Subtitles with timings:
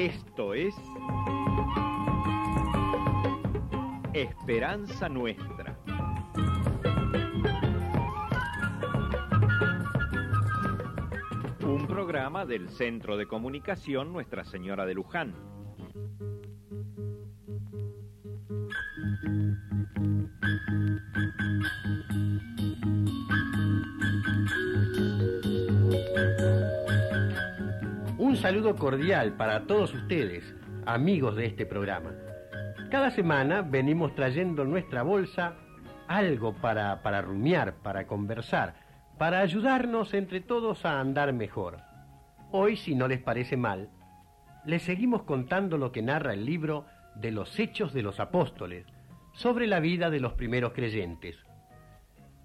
[0.00, 0.74] Esto es
[4.14, 5.78] Esperanza Nuestra.
[11.66, 15.49] Un programa del Centro de Comunicación Nuestra Señora de Luján.
[28.40, 30.42] Saludo cordial para todos ustedes,
[30.86, 32.14] amigos de este programa.
[32.90, 35.56] Cada semana venimos trayendo en nuestra bolsa
[36.08, 38.76] algo para, para rumiar, para conversar,
[39.18, 41.80] para ayudarnos entre todos a andar mejor.
[42.50, 43.90] Hoy, si no les parece mal,
[44.64, 48.86] les seguimos contando lo que narra el libro de los Hechos de los Apóstoles
[49.32, 51.36] sobre la vida de los primeros creyentes.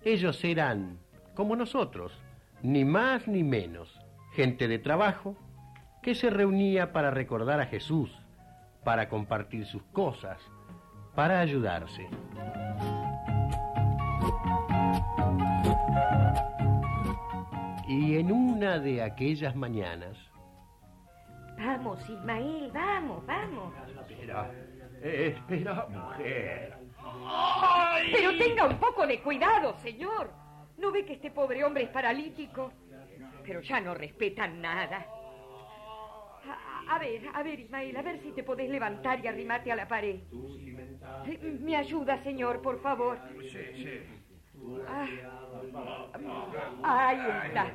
[0.02, 1.00] Ellos eran,
[1.36, 2.12] como nosotros,
[2.62, 3.98] ni más ni menos,
[4.34, 5.38] gente de trabajo,
[6.06, 8.16] que se reunía para recordar a Jesús,
[8.84, 10.40] para compartir sus cosas,
[11.16, 12.08] para ayudarse.
[17.88, 20.16] Y en una de aquellas mañanas,
[21.58, 23.74] Vamos, Ismael, vamos, vamos.
[24.08, 24.52] Espera,
[25.02, 26.78] espera, mujer.
[28.12, 30.30] Pero tenga un poco de cuidado, señor.
[30.78, 32.72] ¿No ve que este pobre hombre es paralítico?
[33.44, 35.08] Pero ya no respetan nada.
[36.48, 39.76] A, a ver, a ver, Ismael, a ver si te podés levantar y arrimarte a
[39.76, 40.20] la pared.
[41.62, 43.18] Me ayuda, señor, por favor.
[43.42, 44.00] Sí, sí.
[44.88, 45.08] Ah.
[46.84, 47.74] Ahí está.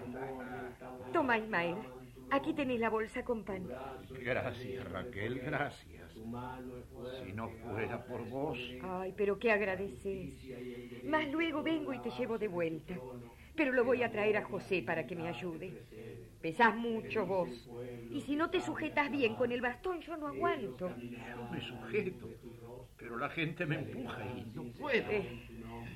[1.13, 1.77] Toma, Ismael.
[2.33, 3.69] Aquí tenés la bolsa con pan.
[4.11, 6.13] Gracias, Raquel, gracias.
[7.25, 8.59] Si no fuera por vos.
[8.83, 10.49] Ay, pero qué agradeces.
[11.05, 12.95] Más luego vengo y te llevo de vuelta.
[13.57, 15.73] Pero lo voy a traer a José para que me ayude.
[16.41, 17.69] Pesás mucho vos.
[18.11, 20.89] Y si no te sujetas bien con el bastón, yo no aguanto.
[20.89, 22.29] Yo me sujeto,
[22.97, 25.11] pero la gente me empuja y no puedo.
[25.11, 25.47] Eh,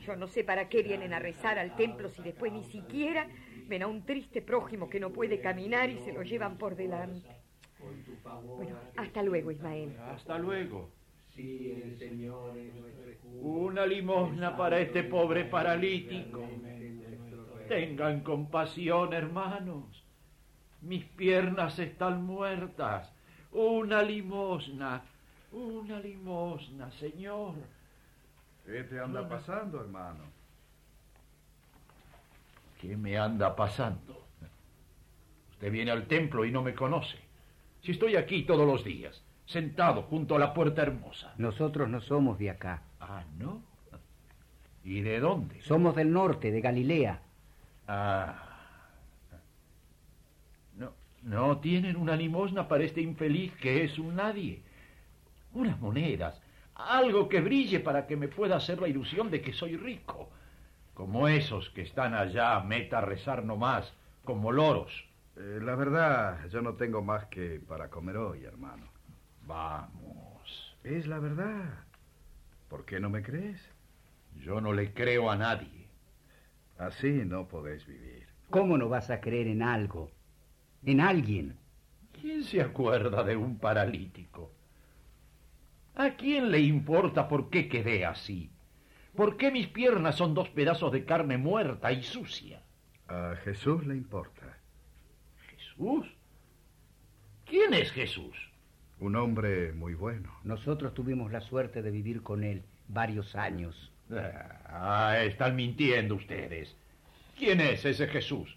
[0.05, 3.29] yo no sé para qué vienen a rezar al templo si después ni siquiera
[3.67, 7.27] ven a un triste prójimo que no puede caminar y se lo llevan por delante.
[8.57, 9.97] Bueno, hasta luego, Ismael.
[9.99, 10.91] Hasta luego.
[13.41, 16.47] Una limosna para este pobre paralítico.
[17.69, 20.04] Tengan compasión, hermanos.
[20.85, 23.11] Mis piernas están muertas.
[23.53, 25.03] Una limosna.
[25.53, 27.55] Una limosna, señor.
[28.67, 30.25] ¿Qué te anda pasando, hermano?
[32.81, 34.27] ¿Qué me anda pasando?
[35.53, 37.19] Usted viene al templo y no me conoce.
[37.83, 41.33] Si estoy aquí todos los días, sentado junto a la puerta hermosa.
[41.39, 42.83] Nosotros no somos de acá.
[43.01, 43.63] Ah, ¿no?
[44.83, 45.63] ¿Y de dónde?
[45.63, 47.23] Somos del norte, de Galilea.
[47.89, 48.54] Ah.
[50.77, 50.93] No,
[51.23, 54.63] no tienen una limosna para este infeliz que es un nadie.
[55.53, 56.41] Unas monedas,
[56.75, 60.31] algo que brille para que me pueda hacer la ilusión de que soy rico.
[60.95, 63.93] Como esos que están allá, meta a rezar nomás,
[64.25, 64.93] como loros.
[65.37, 68.87] Eh, la verdad, yo no tengo más que para comer hoy, hermano.
[69.47, 70.77] Vamos.
[70.85, 71.85] Es la verdad.
[72.69, 73.61] ¿Por qué no me crees?
[74.37, 75.89] Yo no le creo a nadie.
[76.79, 78.27] Así no podéis vivir.
[78.51, 80.11] ¿Cómo no vas a creer en algo?
[80.87, 81.57] En alguien.
[82.21, 84.53] ¿Quién se acuerda de un paralítico?
[85.95, 88.51] ¿A quién le importa por qué quedé así?
[89.15, 92.63] ¿Por qué mis piernas son dos pedazos de carne muerta y sucia?
[93.09, 94.59] A Jesús le importa.
[95.51, 96.07] ¿Jesús?
[97.45, 98.37] ¿Quién es Jesús?
[98.99, 100.33] Un hombre muy bueno.
[100.45, 103.93] Nosotros tuvimos la suerte de vivir con él varios años.
[104.67, 106.75] Ah, están mintiendo ustedes.
[107.39, 108.57] ¿Quién es ese Jesús?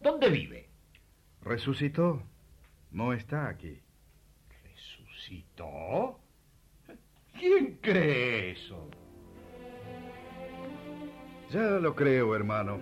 [0.00, 0.67] ¿Dónde vive?
[1.42, 2.22] Resucitó.
[2.90, 3.80] No está aquí.
[4.64, 6.18] ¿Resucitó?
[7.38, 8.88] ¿Quién cree eso?
[11.50, 12.80] Ya lo creo, hermano.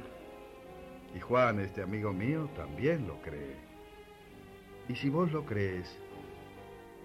[1.14, 3.56] Y Juan, este amigo mío, también lo cree.
[4.88, 5.99] Y si vos lo crees,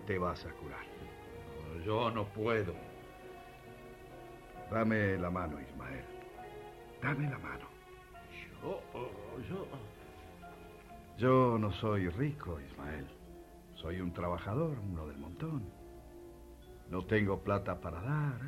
[0.08, 0.86] te vas a curar.
[1.86, 2.74] Yo no puedo.
[4.70, 6.06] Dame la mano, Ismael.
[7.02, 7.66] Dame la mano.
[8.64, 8.82] Yo,
[9.50, 9.68] yo...
[11.18, 13.08] Yo no soy rico, Ismael.
[13.76, 15.64] Soy un trabajador, uno del montón.
[16.90, 18.42] No tengo plata para dar,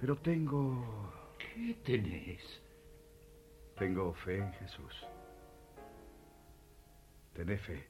[0.00, 1.12] pero tengo...
[1.38, 2.42] ¿Qué tenés?
[3.76, 5.06] Tengo fe en Jesús.
[7.34, 7.88] Tené fe.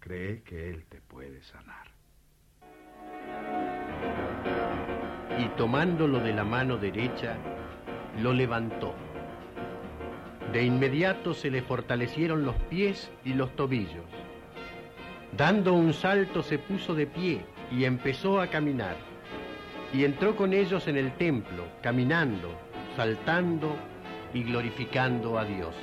[0.00, 1.92] Cree que Él te puede sanar.
[5.38, 7.36] y tomándolo de la mano derecha,
[8.20, 8.94] lo levantó.
[10.52, 14.04] De inmediato se le fortalecieron los pies y los tobillos.
[15.34, 17.40] Dando un salto se puso de pie
[17.70, 18.96] y empezó a caminar.
[19.94, 22.50] Y entró con ellos en el templo, caminando,
[22.96, 23.74] saltando
[24.34, 25.74] y glorificando a Dios.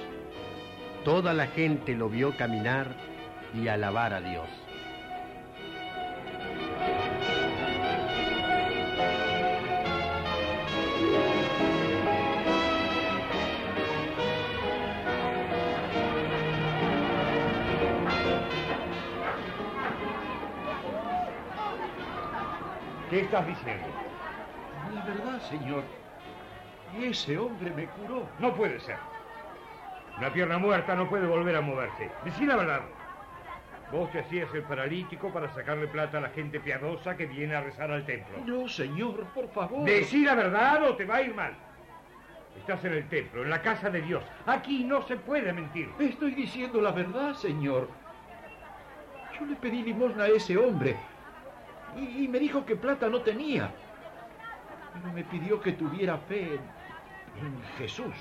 [1.04, 2.96] Toda la gente lo vio caminar
[3.56, 4.50] y alabar a Dios.
[23.10, 23.88] ¿Qué estás diciendo?
[24.94, 25.84] La verdad, señor.
[27.02, 28.28] Ese hombre me curó.
[28.38, 28.98] No puede ser.
[30.18, 32.12] Una pierna muerta no puede volver a moverse.
[32.24, 32.82] Decí la verdad.
[33.92, 37.62] Vos te hacías el paralítico para sacarle plata a la gente piadosa que viene a
[37.62, 38.38] rezar al templo.
[38.46, 39.86] No, señor, por favor.
[39.86, 41.54] Decí la verdad o te va a ir mal.
[42.60, 44.24] Estás en el templo, en la casa de Dios.
[44.46, 45.90] Aquí no se puede mentir.
[45.98, 47.90] Estoy diciendo la verdad, señor.
[49.40, 50.96] Yo le pedí limosna a ese hombre
[51.98, 53.72] y, me dijo que plata no tenía.
[54.94, 58.14] Pero me pidió que tuviera fe en, Jesús.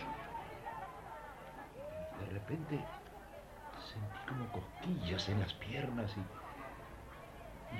[2.20, 2.78] De repente
[3.92, 6.14] sentí como cosquillas en las piernas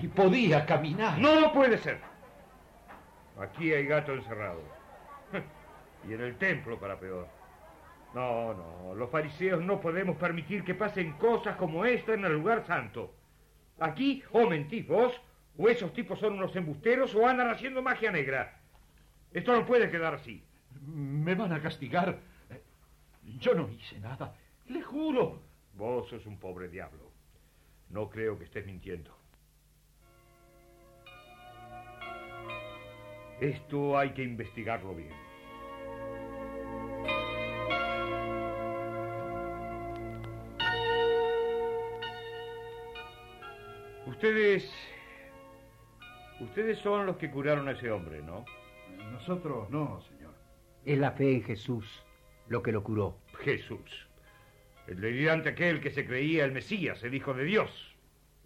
[0.01, 1.19] y, y podía caminar.
[1.19, 2.01] No, puede ser.
[3.39, 4.61] Aquí hay gato encerrado.
[6.09, 7.27] Y en el templo para peor.
[8.15, 12.65] No, no, los fariseos no podemos permitir que pasen cosas como esta en el lugar
[12.67, 13.13] santo.
[13.81, 15.13] Aquí o mentís vos,
[15.59, 18.61] o esos tipos son unos embusteros o andan haciendo magia negra.
[19.33, 20.43] Esto no puede quedar así.
[20.87, 22.21] Me van a castigar.
[23.41, 24.35] Yo no hice nada.
[24.69, 25.43] Le juro.
[25.75, 27.11] Vos sos un pobre diablo.
[27.91, 29.17] No creo que estés mintiendo.
[33.41, 35.13] Esto hay que investigarlo bien.
[44.07, 44.98] Ustedes...
[46.41, 48.45] Ustedes son los que curaron a ese hombre, ¿no?
[49.13, 50.35] Nosotros no, señor.
[50.85, 51.85] Es la fe en Jesús
[52.49, 53.19] lo que lo curó.
[53.41, 54.09] Jesús.
[54.87, 57.97] El delirante aquel que se creía el Mesías, el Hijo de Dios.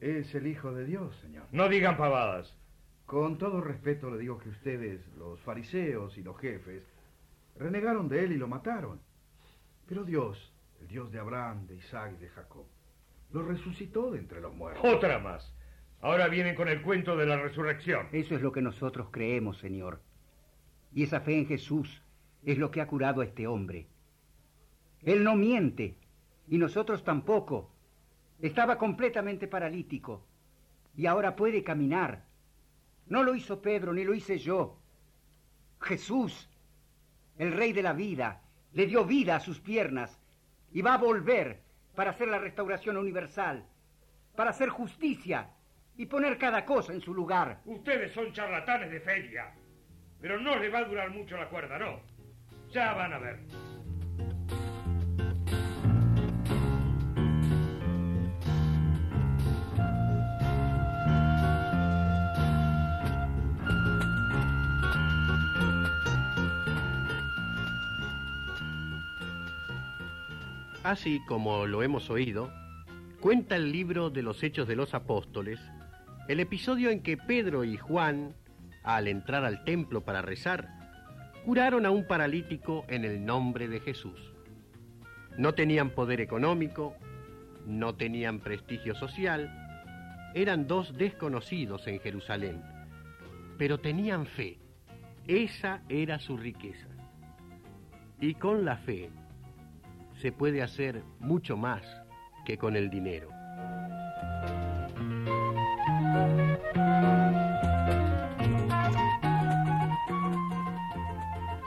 [0.01, 1.45] Es el Hijo de Dios, señor.
[1.53, 2.57] No digan pavadas.
[3.07, 6.83] Con todo respeto le digo que ustedes, los fariseos y los jefes,
[7.57, 9.01] renegaron de él y lo mataron.
[9.87, 12.67] Pero Dios, el Dios de Abraham, de Isaac y de Jacob,
[13.33, 14.83] lo resucitó de entre los muertos.
[14.85, 15.55] Otra más.
[16.03, 18.09] Ahora vienen con el cuento de la resurrección.
[18.11, 20.03] Eso es lo que nosotros creemos, Señor.
[20.93, 22.03] Y esa fe en Jesús
[22.43, 23.87] es lo que ha curado a este hombre.
[25.03, 25.97] Él no miente,
[26.49, 27.73] y nosotros tampoco.
[28.41, 30.27] Estaba completamente paralítico,
[30.97, 32.25] y ahora puede caminar.
[33.07, 34.81] No lo hizo Pedro, ni lo hice yo.
[35.81, 36.51] Jesús,
[37.39, 40.21] el Rey de la vida, le dio vida a sus piernas,
[40.73, 41.61] y va a volver
[41.95, 43.65] para hacer la restauración universal,
[44.35, 45.49] para hacer justicia
[46.03, 47.61] y poner cada cosa en su lugar.
[47.65, 49.55] Ustedes son charlatanes de feria,
[50.21, 52.01] pero no les va a durar mucho la cuerda, no.
[52.73, 53.39] Ya van a ver.
[70.83, 72.53] Así como lo hemos oído,
[73.21, 75.61] cuenta el libro de los Hechos de los Apóstoles
[76.29, 78.35] el episodio en que Pedro y Juan,
[78.85, 80.69] al entrar al templo para rezar,
[81.45, 84.33] curaron a un paralítico en el nombre de Jesús.
[85.37, 86.95] No tenían poder económico,
[87.67, 89.51] no tenían prestigio social,
[90.35, 92.63] eran dos desconocidos en Jerusalén,
[93.59, 94.59] pero tenían fe.
[95.27, 96.89] Esa era su riqueza.
[98.21, 99.11] Y con la fe
[100.21, 101.83] se puede hacer mucho más
[102.45, 103.29] que con el dinero.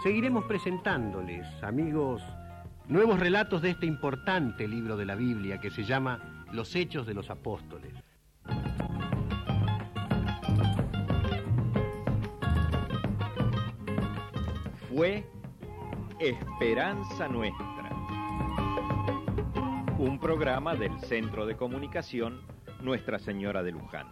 [0.05, 2.21] Seguiremos presentándoles, amigos,
[2.87, 7.15] nuevos relatos de este importante libro de la Biblia que se llama Los Hechos de
[7.15, 7.91] los Apóstoles.
[14.93, 15.25] Fue
[16.19, 17.89] Esperanza Nuestra.
[19.97, 22.41] Un programa del Centro de Comunicación
[22.79, 24.05] Nuestra Señora de Luján.